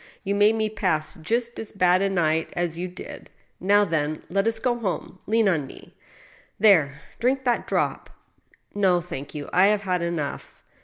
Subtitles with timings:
[0.23, 3.29] You made me pass just as bad a night as you did.
[3.59, 5.19] Now, then, let us go home.
[5.27, 5.95] Lean on me.
[6.59, 7.01] There!
[7.19, 8.09] drink that drop.""
[8.73, 10.63] No, thank you, I have had enough."